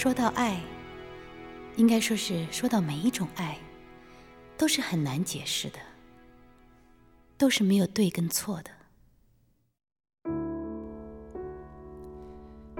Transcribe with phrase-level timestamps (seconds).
[0.00, 0.58] 说到爱，
[1.76, 3.58] 应该说是说到每一种爱，
[4.56, 5.78] 都是很难解释的，
[7.36, 8.70] 都是没有对跟错的。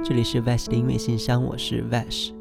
[0.03, 2.40] 这里是 Vash 的音乐信箱，我是 Vash。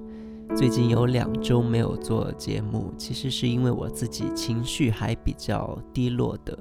[0.56, 6.58] 最近有两周没有做节目，其实是因为我自己情绪还比较低落的。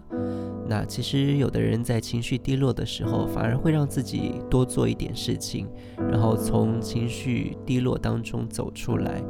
[0.69, 5.67] 那其实有的人在情绪低落的时候，反而会让自己多做一点事情，
[5.97, 9.23] 然后从情绪低落当中走出来。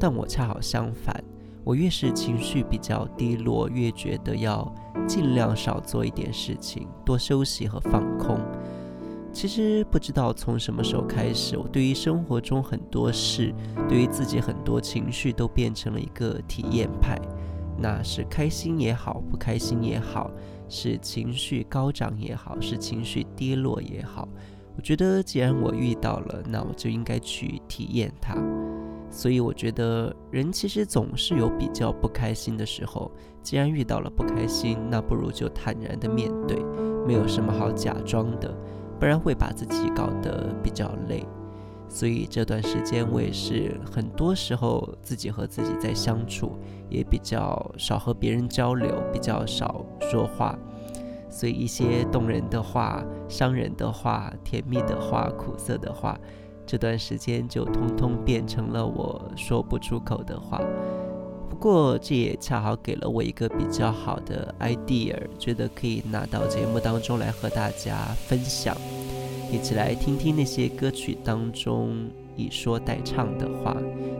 [0.00, 1.22] 但我恰好相反，
[1.62, 4.74] 我越是情绪比较低落，越觉得要
[5.06, 8.40] 尽量少做一点事情，多休息和放空。
[9.32, 13.54] 其实不知道从什么时候开始，我对于生活中很多事，
[13.88, 17.18] 对于自己很多情绪，都变成了一个体验派。
[17.80, 20.30] 那是开心也好，不开心也好，
[20.68, 24.28] 是情绪高涨也好，是情绪低落也好，
[24.76, 28.34] 我觉得既然我遇到了，那我就应该去体验它。
[29.10, 33.10] 所以我觉得人其实总是有比较不开心的时候。
[33.40, 36.62] 既然遇到了不开心，那不如就坦然的面对，
[37.06, 38.54] 没有什么好假装的。
[38.98, 41.24] 不然会把自己搞得比较累，
[41.88, 50.58] 所以这段时间我也是很多时候自己和自己在相处，也比较少和别人交流，比较少说话，
[51.30, 56.18] 所以一些动人的话、伤人的话、甜蜜的话、苦涩的话，
[56.66, 60.60] 这段时间就通通变成了我说不出口的话。
[61.48, 67.96] 不过，这也恰好给了我一个比较好的 idea，觉得可以拿到节目当中来和大家
[68.26, 68.76] 分享，
[69.50, 73.76] 一起来听听那些歌曲当中以说代唱的话。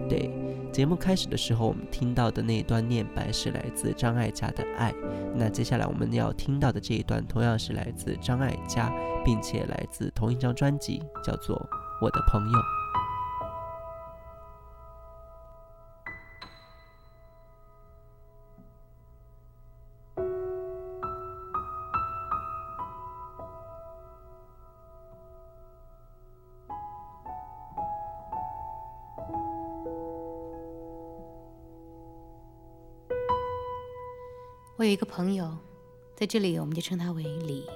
[0.09, 0.31] 对，
[0.73, 4.91] 节目开始的时候，我们听到的那一段念白是来自张艾嘉的《爱》，
[5.37, 8.93] 那接下来我们要听到的这一段同样是来自张艾嘉，
[9.25, 11.57] 并且来自同一张专辑，叫做
[12.01, 12.59] 《我的朋友》。
[34.79, 35.59] 我有一个朋友，
[36.15, 37.69] 在这里我们就称他为李。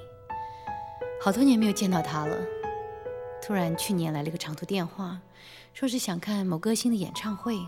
[1.21, 2.39] 好多年没有见到他了，
[3.43, 5.21] 突然去年来了个长途电话，
[5.75, 7.59] 说是想看某歌星的演唱会。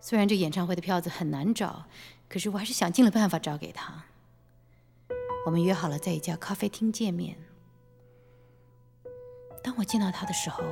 [0.00, 1.84] 虽然这演唱会的票子很难找，
[2.28, 4.02] 可是我还是想尽了办法找给他。
[5.46, 7.36] 我们约好了在一家咖啡厅见面。
[9.62, 10.64] 当我见到他的时候，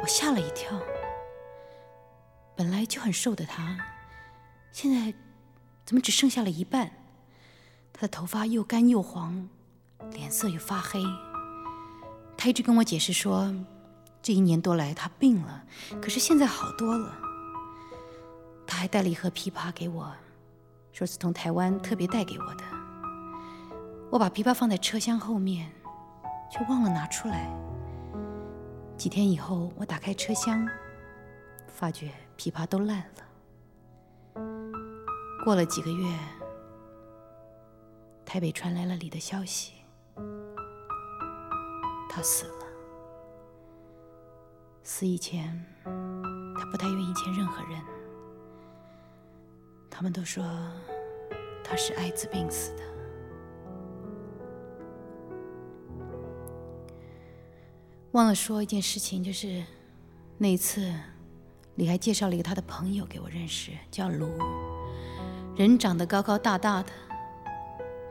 [0.00, 0.80] 我吓了一跳。
[2.56, 3.78] 本来就很瘦的他，
[4.72, 5.12] 现在。
[5.86, 6.90] 怎么只剩下了一半？
[7.92, 9.48] 他的头发又干又黄，
[10.10, 11.00] 脸色又发黑。
[12.36, 13.54] 他一直跟我解释说，
[14.20, 15.64] 这一年多来他病了，
[16.02, 17.16] 可是现在好多了。
[18.66, 20.12] 他还带了一盒枇杷给我，
[20.92, 22.64] 说是从台湾特别带给我的。
[24.10, 25.70] 我把枇杷放在车厢后面，
[26.50, 27.48] 却忘了拿出来。
[28.96, 30.68] 几天以后，我打开车厢，
[31.68, 33.25] 发觉枇杷都烂了。
[35.46, 36.12] 过了几个月，
[38.24, 39.74] 台北传来了李的消息，
[42.08, 42.66] 他死了。
[44.82, 47.80] 死以前，他不太愿意见任何人。
[49.88, 50.44] 他们都说
[51.62, 52.82] 他是艾滋病死的。
[58.10, 59.62] 忘了说一件事情，就是
[60.38, 60.92] 那一次，
[61.76, 64.28] 李还介绍了一个他的朋友给我认识，叫卢。
[65.56, 66.92] 人长得高高大大的，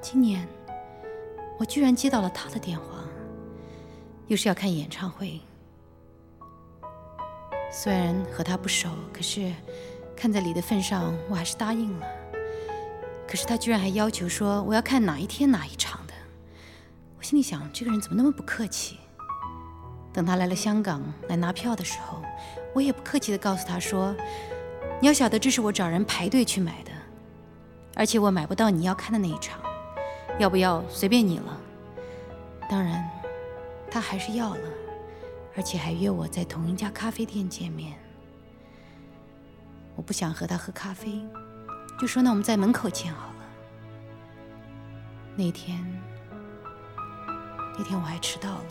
[0.02, 0.48] 今年
[1.60, 2.86] 我居然接到了他的电话，
[4.26, 5.40] 又是要看演唱会。
[7.72, 9.54] 虽然和他不熟，可是
[10.16, 12.08] 看在礼的份上，我还是答应了。
[13.28, 16.14] 可是他居然还要求说我要看哪一天哪一场的，
[17.16, 18.98] 我心里想这个人怎么那么不客气。
[20.12, 22.24] 等他来了香港来拿票的时候，
[22.74, 24.16] 我也不客气的告诉他说
[25.00, 26.92] ：“你要晓得，这是我找人排队去买的。”
[27.96, 29.60] 而且我买不到你要看的那一场，
[30.38, 31.58] 要不要随便你了。
[32.70, 33.10] 当然，
[33.90, 34.68] 他还是要了，
[35.56, 37.98] 而且还约我在同一家咖啡店见面。
[39.96, 41.26] 我不想和他喝咖啡，
[41.98, 43.36] 就说那我们在门口见好了。
[45.38, 45.80] 那天，
[47.78, 48.66] 那天我还迟到了，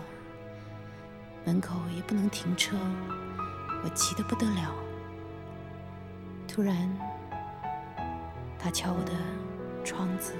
[1.46, 2.76] 门口也不能停车，
[3.82, 4.74] 我急得不得了。
[6.46, 7.13] 突然。
[8.64, 9.12] 他敲我的
[9.84, 10.32] 窗子，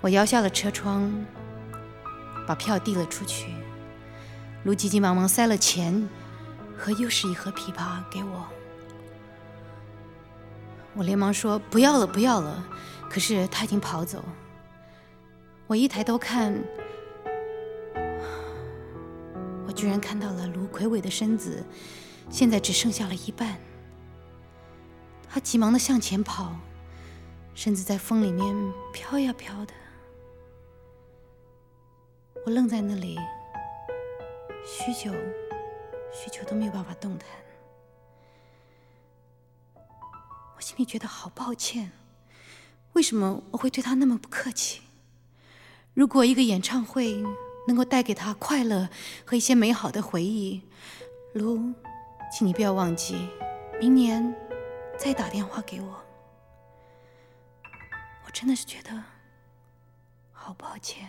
[0.00, 1.12] 我摇下了车窗，
[2.46, 3.52] 把票递了出去。
[4.62, 6.08] 卢急急忙忙塞了钱，
[6.74, 8.48] 和又是一盒枇杷给我。
[10.94, 12.66] 我连忙说不要了，不要了。
[13.10, 14.24] 可是他已经跑走。
[15.66, 16.58] 我一抬头看，
[19.66, 21.62] 我居然看到了卢魁伟的身子，
[22.30, 23.58] 现在只剩下了一半。
[25.34, 26.54] 他急忙的向前跑，
[27.56, 29.74] 身子在风里面飘呀飘的。
[32.46, 33.18] 我愣在那里，
[34.64, 35.12] 许久，
[36.12, 37.26] 许久都没有办法动弹。
[40.54, 41.90] 我心里觉得好抱歉，
[42.92, 44.82] 为什么我会对他那么不客气？
[45.94, 47.20] 如果一个演唱会
[47.66, 48.88] 能够带给他快乐
[49.24, 50.62] 和一些美好的回忆，
[51.32, 51.72] 卢，
[52.32, 53.28] 请你不要忘记，
[53.80, 54.32] 明年
[54.96, 55.88] 再打电话给我。
[58.24, 58.90] 我真的是觉得
[60.32, 61.08] 好抱歉。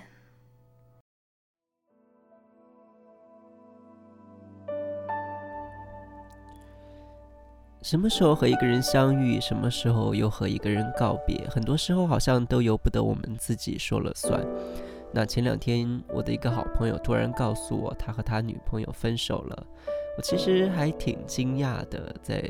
[7.82, 14.44] 什么时候和一个人相遇，什么时候又和一个人告别，很多时候好像都由不得我们自己说了算。
[15.14, 19.68] 那前两天，我的一个好朋友突然告诉我，他和他女朋友分手了。
[20.18, 22.44] 我其实还挺惊讶的，在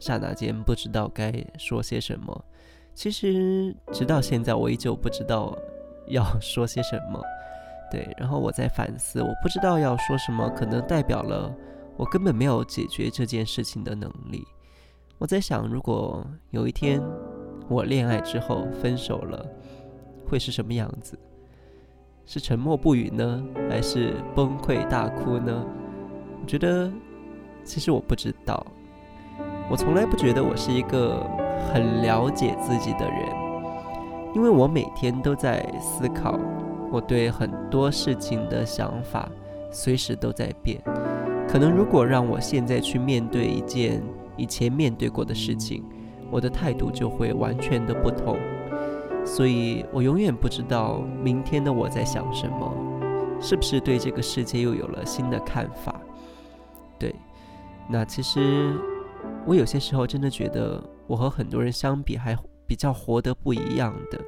[0.00, 2.44] 刹那间不知道该说些什么。
[2.94, 5.56] 其实直到现在，我依旧不知道
[6.08, 7.22] 要说些什么。
[7.90, 11.54] 对，然后我在反思，我不知道要说什么，可能代表了
[11.96, 14.44] 我根本没有解决这件事情的能力。
[15.18, 17.02] 我在想，如果有一天
[17.68, 19.46] 我恋爱之后分手了，
[20.26, 21.18] 会是什么样子？
[22.26, 25.64] 是沉默不语呢，还是崩溃大哭呢？
[26.42, 26.92] 我觉得，
[27.64, 28.66] 其实我不知道。
[29.70, 31.26] 我从来不觉得我是一个
[31.72, 33.28] 很了解自己的人，
[34.34, 36.38] 因为我每天都在思考，
[36.90, 39.28] 我对很多事情的想法
[39.70, 40.80] 随时都在变。
[41.46, 44.02] 可能如果让我现在去面对一件，
[44.36, 45.84] 以前面对过的事情，
[46.30, 48.38] 我的态度就会完全的不同，
[49.24, 52.72] 所以我永远不知道明天的我在想什么，
[53.38, 55.94] 是不是对这个世界又有了新的看法？
[56.98, 57.14] 对，
[57.88, 58.74] 那其实
[59.48, 62.36] 我有些时候真的觉得我和很多人相比还
[62.66, 64.20] 比较活得不一样的。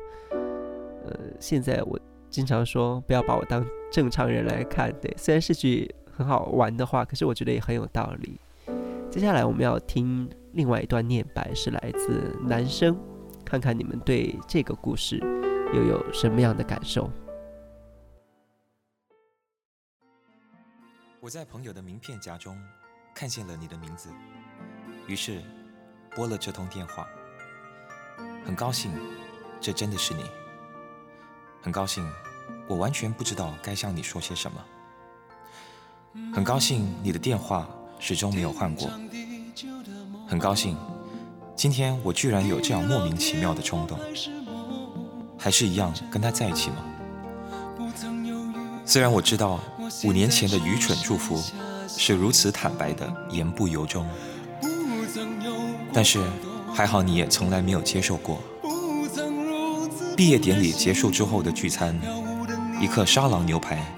[1.05, 2.01] 呃，现在我
[2.31, 3.63] 经常说不要把我当
[3.93, 8.41] 正常人来看，对，虽然是句很好玩的话，可是我觉得也很有道理。
[9.11, 12.99] 接下来我们要听另外一段念白，是来自男生，
[13.45, 15.19] 看看你们对这个故事
[15.75, 17.11] 又有什么样的感受。
[21.21, 22.59] 我在朋友的名片夹中
[23.15, 24.09] 看见了你的名字，
[25.11, 25.43] 于是
[26.15, 27.05] 拨了这通电话。
[28.47, 28.93] 很高兴，
[29.61, 30.23] 这真的是你。
[31.61, 32.09] 很高兴，
[32.69, 34.65] 我完全不知道该向你说些什么。
[36.33, 37.69] 很高兴你的电话。
[38.03, 38.89] 始终没有换过，
[40.27, 40.75] 很高兴，
[41.55, 43.99] 今天我居然有这样莫名其妙的冲动，
[45.39, 46.77] 还是一样跟他在一起吗？
[48.87, 49.61] 虽然我知道
[50.03, 51.39] 五年前的愚蠢祝福
[51.87, 54.09] 是如此坦白的言不由衷，
[55.93, 56.21] 但是
[56.73, 58.41] 还好你也从来没有接受过。
[60.17, 61.99] 毕业典礼结束之后的聚餐，
[62.81, 63.95] 一克沙朗牛排，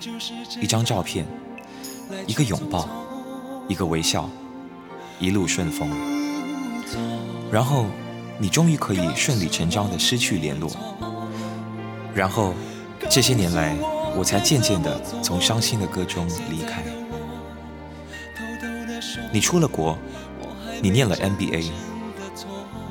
[0.61, 1.27] 一张照片，
[2.27, 2.89] 一个拥抱。
[3.69, 4.29] 一个微笑，
[5.21, 5.89] 一路顺风，
[7.51, 7.87] 然后
[8.39, 10.69] 你终于可以顺理成章的失去联络，
[12.13, 12.53] 然后
[13.09, 13.77] 这些年来，
[14.17, 16.83] 我才渐渐的从伤心的歌中离开。
[19.33, 19.97] 你出了国，
[20.83, 21.71] 你念了 MBA，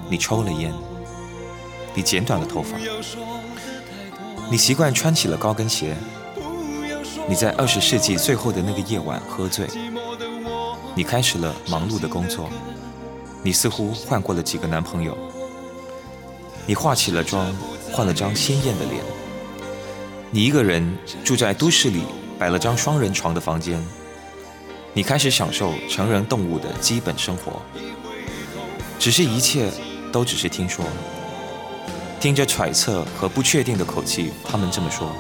[0.10, 0.74] 你抽了烟，
[1.94, 2.78] 你剪短了头发，
[4.50, 5.94] 你习惯穿起了高跟鞋，
[7.28, 9.68] 你在二十世纪最后的那个夜晚喝醉。
[10.96, 12.50] 你开始了忙碌的工作，
[13.44, 15.18] 你似乎换过了几个男朋友，
[16.66, 17.54] 你化起了妆，
[17.92, 19.04] 换了张鲜艳的脸，
[20.32, 22.04] 你一个人住在都市里
[22.40, 23.86] 摆了张双人床的房间，
[24.94, 27.62] 你开始享受成人动物的基本生活，
[29.00, 29.72] 只是一切
[30.12, 30.86] 都只是听说，
[32.20, 35.16] 听着揣测和不确定的口气，他们这么说。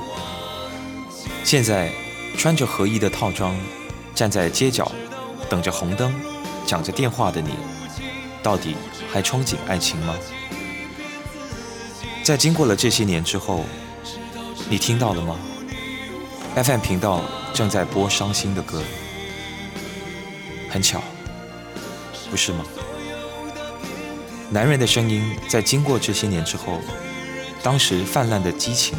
[1.44, 1.90] 现在
[2.38, 3.56] 穿着合衣的套装，
[4.14, 4.92] 站在街角。
[5.50, 6.14] 等着红灯，
[6.66, 7.50] 讲着电话的你，
[8.42, 8.74] 到底
[9.12, 10.16] 还憧憬爱情吗？
[12.24, 13.66] 在经过了这些年之后，
[14.70, 15.36] 你听到了吗
[16.56, 17.22] ？FM 频道
[17.54, 18.82] 正在播伤心的歌，
[20.72, 21.02] 很巧，
[22.32, 22.66] 不是吗？
[24.50, 26.80] 男人的声音在经过这些年之后，
[27.62, 28.98] 当时泛滥的激情，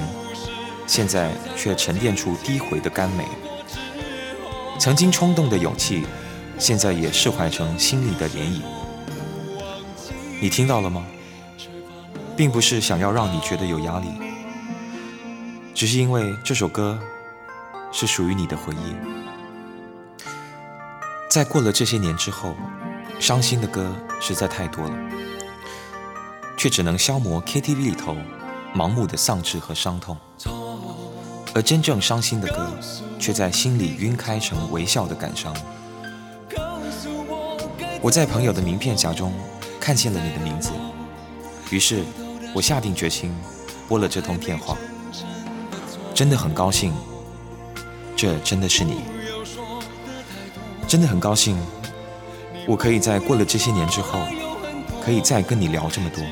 [0.86, 3.24] 现在却沉淀出低回的甘美。
[4.78, 6.04] 曾经冲动的勇气。
[6.58, 8.60] 现在也释怀成心里的涟漪。
[10.40, 11.04] 你听到了吗？
[12.36, 14.06] 并不是想要让你觉得有压力，
[15.74, 16.96] 只是因为这首歌
[17.90, 19.31] 是属于你的回忆。
[21.32, 22.54] 在过了这些年之后，
[23.18, 24.94] 伤心的歌实在太多了，
[26.58, 28.14] 却只能消磨 KTV 里头
[28.74, 30.14] 盲目的丧志和伤痛，
[31.54, 32.68] 而真正伤心的歌，
[33.18, 35.56] 却在心里晕开成微笑的感伤。
[38.02, 39.32] 我在朋友的名片夹中。
[39.80, 40.70] 看见了你的名字，
[41.70, 42.04] 于是
[42.54, 43.34] 我下定决心
[43.88, 44.76] 拨了这通电话。
[46.14, 46.92] 真的很高兴，
[48.14, 49.00] 这真的是你，
[50.92, 51.56] 真的很高兴，
[52.66, 54.18] 我可以在过了这些年之后，
[55.02, 56.22] 可以再跟你聊这么多。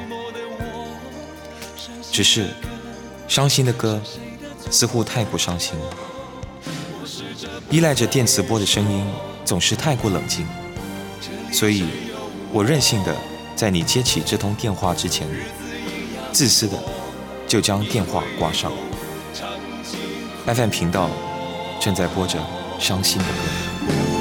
[2.13, 2.49] 只是
[3.27, 3.99] 伤心的歌
[4.71, 5.79] 似乎太过伤心，
[7.71, 9.03] 依赖着电磁波的声音
[9.47, 10.47] 总是太过冷静，
[11.51, 11.87] 所以
[12.53, 13.17] 我任性的。
[13.57, 15.27] 在你接起这通电话之前，
[16.33, 16.79] 自私的
[17.49, 18.71] 就将电话挂上。
[20.45, 21.09] FM 频道
[21.81, 22.39] 正在播着
[22.79, 24.20] 伤心的歌。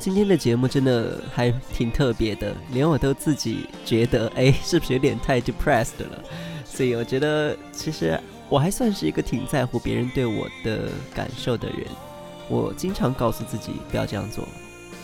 [0.00, 6.24] 今天的节目真的还挺特别的，连我都自己觉得， 哎，是不是有点太 depressed 了？
[6.64, 11.86] 所以我觉得，其实我还算是一个挺在乎别人对我的感受的人。
[12.48, 14.48] 我经常告诉自己不要这样做，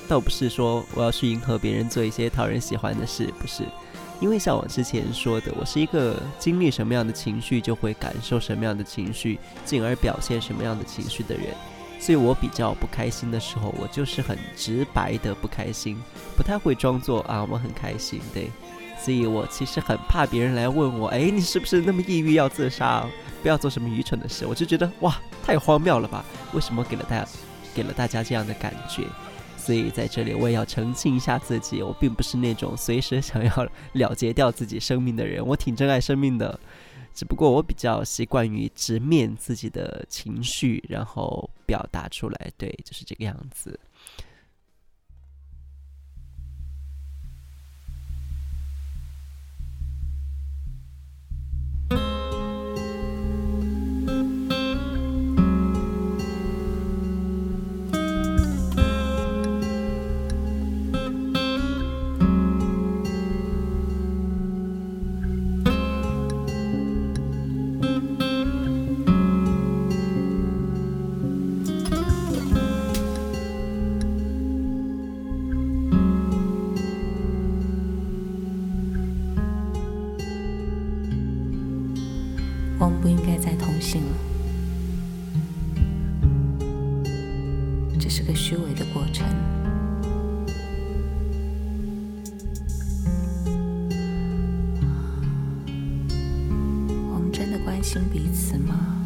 [0.08, 3.64] 倒不是说我要去迎合别人做一些讨人喜欢的事，不是。
[4.18, 11.44] 因为像我之前说的，我是一个经历什么样的情绪就会感受什么样的情绪，进而表现什么样的情绪的人。
[12.06, 16.00] 所以我比较不开心的时候，我就是很直白的不开心，
[16.36, 18.48] 不太会装作啊我很开心，对。
[18.96, 23.04] 所以我其实很怕别人来问我，哎，你是不是那么抑郁要自杀？
[23.42, 24.46] 不要做什么愚蠢的事。
[24.46, 26.24] 我就觉得哇，太荒谬了吧？
[26.52, 27.28] 为什么给了大家，
[27.74, 29.02] 给了大家这样的感觉？
[29.56, 36.60] 所以在这里我也要澄清一下自己，我并不是那种随时想要了结掉自己生命的人，我挺珍爱生命的。
[37.16, 43.80] 只不过我比较习惯于直面自己的情绪，然后表达出来，对，就是这个样子。
[88.96, 89.26] 过程。
[97.12, 99.04] 我们真的关心彼此吗？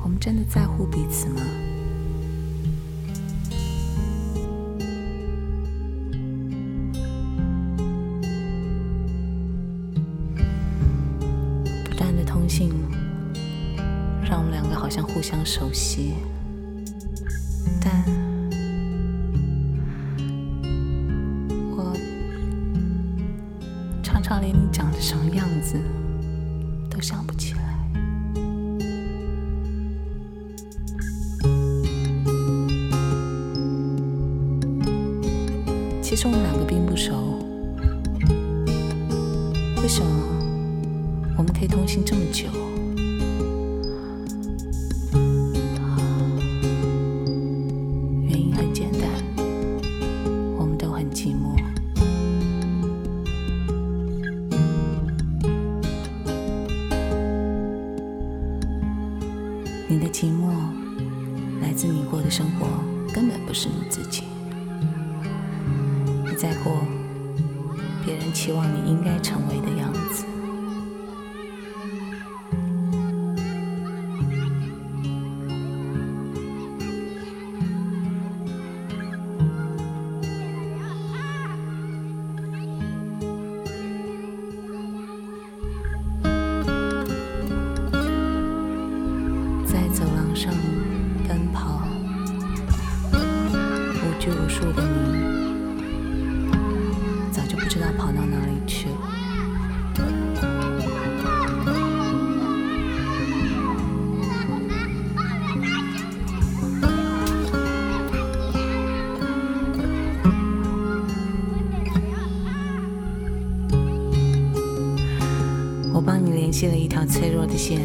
[0.00, 1.40] 我们真的在乎彼此吗？
[15.56, 16.14] 熟悉，
[17.80, 18.04] 但
[21.70, 21.96] 我
[24.02, 25.78] 常常连你长得什么样子
[26.90, 27.60] 都想不起来。
[36.02, 37.38] 其实我们两个并不熟，
[62.24, 62.66] 的生活
[63.12, 64.24] 根本不是你自己。
[66.24, 66.80] 你在过
[68.04, 70.33] 别人期望你应该成为的样子。
[116.54, 117.80] 系了一条脆弱的线，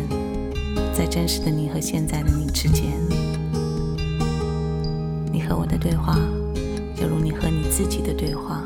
[0.94, 2.86] 在真实的你和现在的你之间。
[5.34, 6.16] 你和我的对话，
[7.02, 8.64] 犹如你和你自己的对话。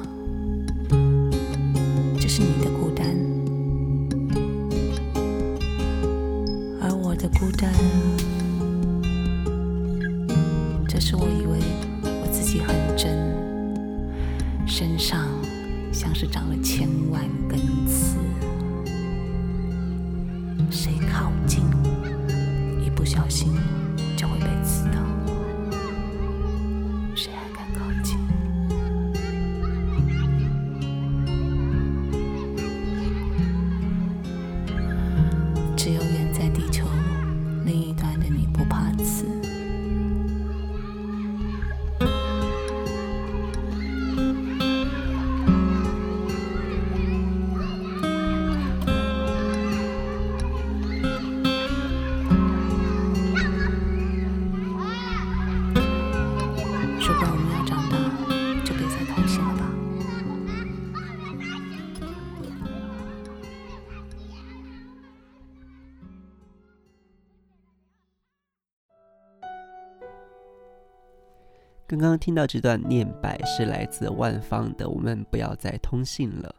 [71.97, 76.55] 刚刚听到这段念白是来自万芳的《我们不要再通信了》。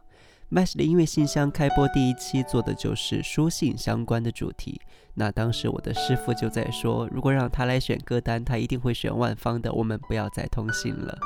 [0.55, 4.79] Mash 的音乐信箱开播第一期做的就是书信相关的主题。
[5.15, 11.17] 那当时我的师傅就在说，如果让他来选歌单，他一定会选万芳的《我们不要再通信了》。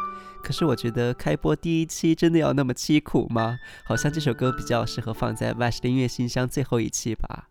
[0.44, 3.58] 可是我觉得开播第一期真的要那么凄苦吗？
[3.84, 7.50] 好像这首歌比较适合放在 Mash 的音乐信箱最后一期吧。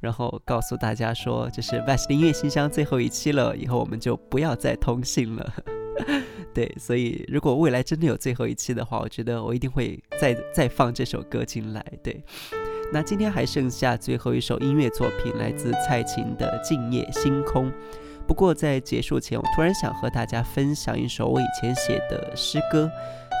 [0.00, 5.54] 然后告诉大家说，这是 Vash 的音乐信箱最后一期了，以后我们就不要再通信了。
[6.52, 11.84] 对，所以如果未来真的有最后一期的话，我觉得我一定会再再放这首歌进来。
[12.02, 12.22] 对，
[12.92, 17.70] 那今天还剩下最后一首音乐作品，来自蔡琴的《静夜星空》。
[18.26, 22.90] 不过在结束前，我突然想和大家分享一首我以前写的诗歌。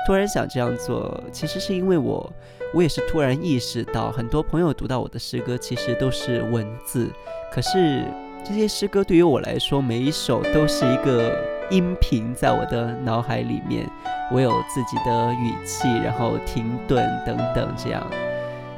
[0.06, 2.32] 突然想这样做，其实是因为我，
[2.72, 7.10] 我也是突然意识到，很多朋友读到我的诗歌，其实都是文字，
[7.50, 8.04] 可是
[8.44, 11.36] 这些诗歌对于我来说，每一首都是一个
[11.70, 13.90] 音频在我的脑海里面，
[14.32, 18.06] 我有自己的语气，然后停顿等等这样。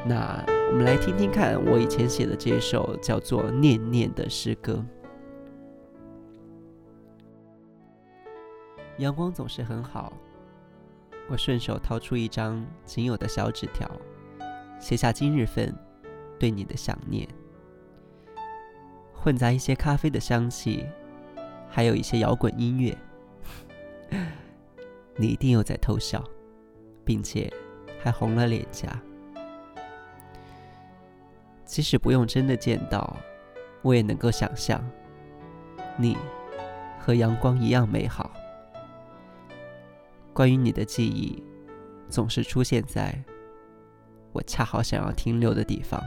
[0.06, 4.82] 那我们来听听看，我以前写的这首叫做《念念》的诗歌。
[8.96, 10.12] 阳光总是很好。
[11.30, 13.86] 我顺手掏出一张仅有的小纸条，
[14.80, 15.74] 写下今日份
[16.38, 17.28] 对你的想念，
[19.12, 20.86] 混杂一些咖啡的香气，
[21.68, 22.96] 还有一些摇滚音乐。
[25.16, 26.22] 你一定又在偷笑，
[27.04, 27.52] 并且
[28.00, 28.88] 还红了脸颊。
[31.64, 33.16] 即使不用真的见到，
[33.82, 34.82] 我也能够想象，
[35.96, 36.16] 你
[36.98, 38.30] 和阳光一样美好。
[40.32, 41.42] 关于你的记忆，
[42.08, 43.14] 总是出现在
[44.32, 46.02] 我恰好想要停留的地方。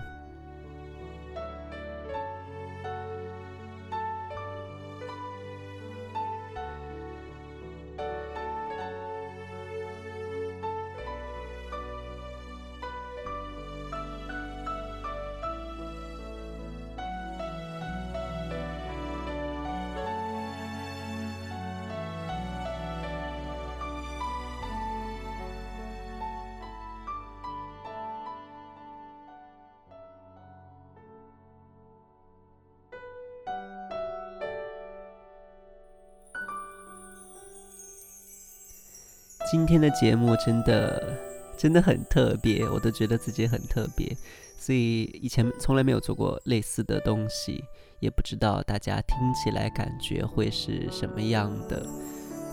[39.52, 41.20] 今天的节目真的
[41.58, 44.16] 真的很特别，我都觉得自己很特别，
[44.58, 47.62] 所以以前从来没有做过类似的东西，
[48.00, 51.86] 也不知道大家听起来感觉会是什么样的。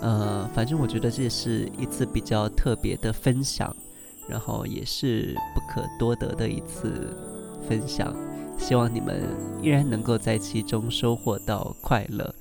[0.03, 3.73] 呃，反正我觉得这是一次比较特别的分享，
[4.29, 7.17] 然后也是不可多得的一次
[7.69, 8.13] 分享。
[8.59, 9.23] 希望你们
[9.63, 12.35] 依然能够在其中收获到快乐。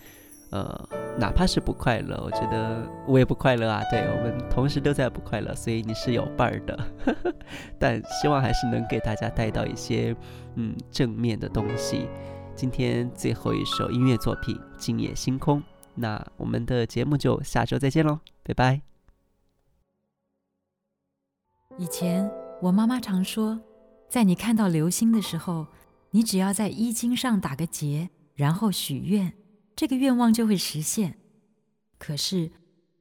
[0.49, 3.83] 呃，哪怕是不快乐，我觉得我也不快乐啊。
[3.89, 6.79] 对我们同时都在不快乐，所以你是有伴儿的。
[7.79, 10.15] 但希望还是能给大家带到一些
[10.55, 12.07] 嗯正面的东西。
[12.55, 15.59] 今天最后一首音乐作品《今夜星空》。
[15.95, 18.81] 那我们的节目就下周再见喽，拜拜。
[21.79, 22.29] 以前
[22.61, 23.59] 我妈妈常说，
[24.07, 25.67] 在你看到流星的时候，
[26.11, 29.33] 你只要在衣襟上打个结，然后许愿，
[29.77, 31.19] 这个愿望就会实现。
[31.99, 32.51] 可是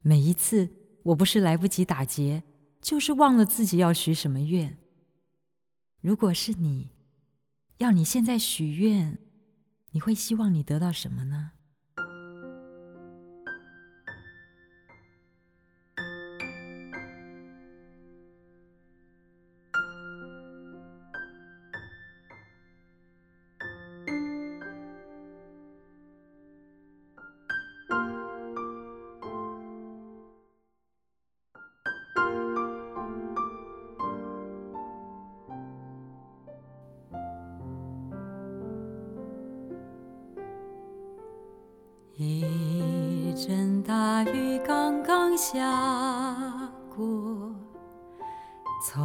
[0.03, 0.69] 每一次，
[1.05, 2.43] 我不是来不及打结，
[2.83, 4.77] 就是忘了自己要许什么愿。
[6.03, 6.91] 如果是你，
[7.79, 9.19] 要你现在许愿，
[9.93, 11.53] 你会希望你得到什么呢？
[45.37, 45.61] 下
[46.97, 47.05] 过，
[48.83, 49.05] 从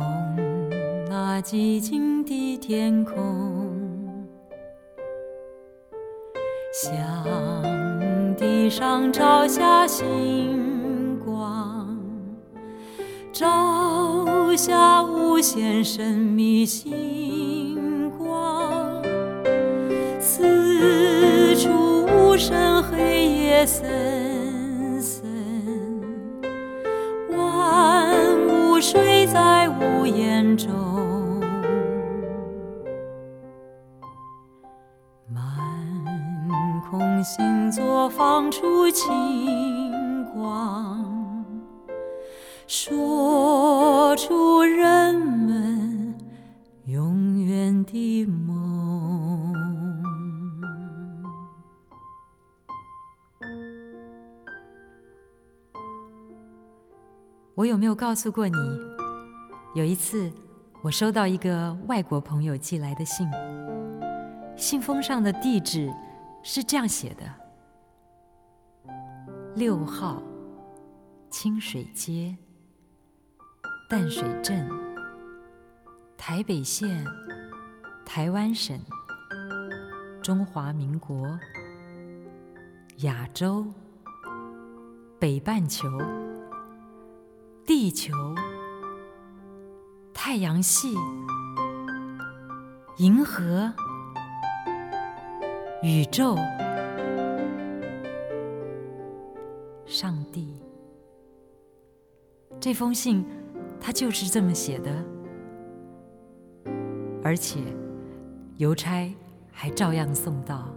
[1.09, 3.75] 那寂静的天空，
[6.73, 6.95] 向
[8.37, 11.99] 地上照下星光，
[13.33, 19.03] 照下无限神秘星光，
[20.21, 22.71] 四处无声。
[22.83, 23.89] 黑夜森
[30.57, 31.39] 中，
[35.27, 35.43] 满
[36.89, 41.45] 空星座放出清光，
[42.67, 46.15] 说出人们
[46.85, 49.53] 永远的梦。
[57.55, 58.55] 我有没有告诉过你？
[59.73, 60.29] 有一次，
[60.81, 63.25] 我收到一个外国朋友寄来的信，
[64.57, 65.89] 信封上的地址
[66.43, 67.23] 是这样写的：
[69.55, 70.21] 六号
[71.29, 72.35] 清水街，
[73.89, 74.69] 淡水镇，
[76.17, 77.05] 台北县，
[78.05, 78.77] 台湾省，
[80.21, 81.39] 中华民国，
[82.97, 83.65] 亚洲，
[85.17, 85.87] 北半球。
[87.63, 88.11] 地球、
[90.23, 90.95] 太阳系、
[92.97, 93.73] 银河、
[95.81, 96.35] 宇宙、
[99.87, 100.61] 上帝，
[102.59, 103.25] 这封信
[103.79, 104.91] 他就是这么写的，
[107.23, 107.59] 而且
[108.57, 109.11] 邮差
[109.51, 110.71] 还照样送到。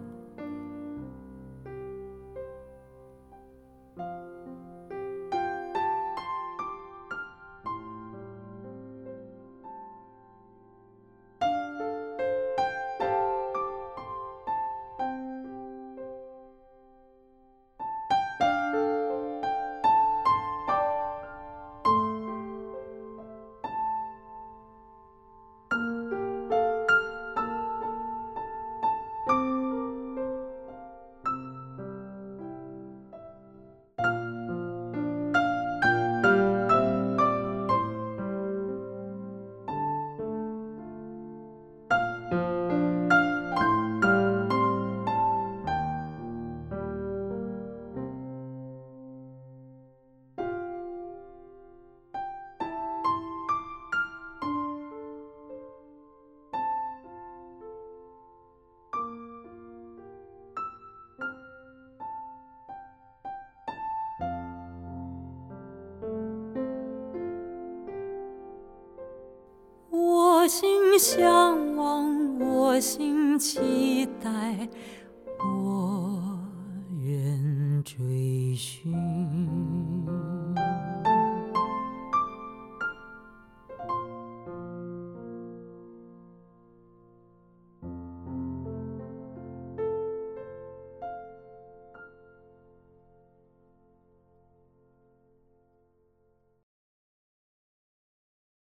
[71.05, 74.67] 向往，我心期待，